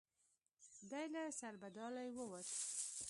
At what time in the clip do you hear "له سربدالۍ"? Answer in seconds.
1.13-2.09